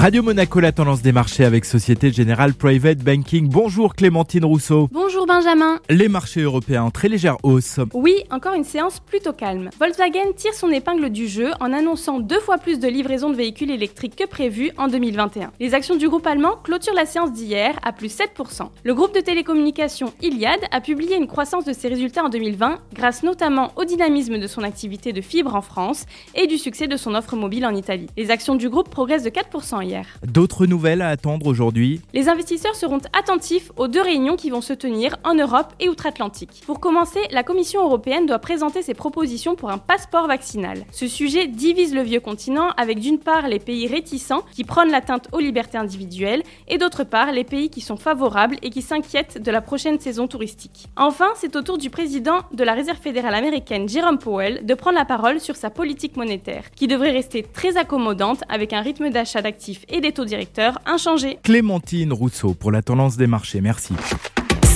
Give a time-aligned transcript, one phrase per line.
[0.00, 3.50] Radio Monaco, la tendance des marchés avec Société Générale Private Banking.
[3.50, 4.88] Bonjour Clémentine Rousseau.
[4.90, 5.78] Bonjour Benjamin.
[5.90, 7.80] Les marchés européens en très légère hausse.
[7.92, 9.68] Oui, encore une séance plutôt calme.
[9.78, 13.70] Volkswagen tire son épingle du jeu en annonçant deux fois plus de livraisons de véhicules
[13.70, 15.50] électriques que prévu en 2021.
[15.60, 18.70] Les actions du groupe allemand clôturent la séance d'hier à plus 7%.
[18.82, 23.22] Le groupe de télécommunications Iliad a publié une croissance de ses résultats en 2020 grâce
[23.22, 27.14] notamment au dynamisme de son activité de fibre en France et du succès de son
[27.14, 28.06] offre mobile en Italie.
[28.16, 29.89] Les actions du groupe progressent de 4% hier.
[30.26, 32.00] D'autres nouvelles à attendre aujourd'hui?
[32.14, 36.62] Les investisseurs seront attentifs aux deux réunions qui vont se tenir en Europe et outre-Atlantique.
[36.66, 40.84] Pour commencer, la Commission européenne doit présenter ses propositions pour un passeport vaccinal.
[40.92, 45.28] Ce sujet divise le vieux continent avec d'une part les pays réticents qui prônent l'atteinte
[45.32, 49.50] aux libertés individuelles et d'autre part les pays qui sont favorables et qui s'inquiètent de
[49.50, 50.88] la prochaine saison touristique.
[50.96, 54.98] Enfin, c'est au tour du président de la Réserve fédérale américaine, Jerome Powell, de prendre
[54.98, 59.42] la parole sur sa politique monétaire, qui devrait rester très accommodante avec un rythme d'achat
[59.42, 61.38] d'actifs et des taux directeurs inchangés.
[61.42, 63.60] Clémentine Rousseau pour la tendance des marchés.
[63.60, 63.94] Merci.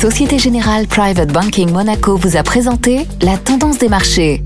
[0.00, 4.42] Société Générale Private Banking Monaco vous a présenté la tendance des marchés.